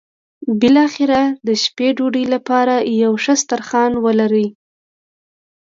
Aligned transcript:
بالاخره 0.59 1.21
د 1.47 1.49
شپې 1.63 1.87
ډوډۍ 1.97 2.25
لپاره 2.33 2.75
یو 3.03 3.13
ښه 3.23 3.33
سترخوان 3.41 3.91
ولري. 4.05 4.47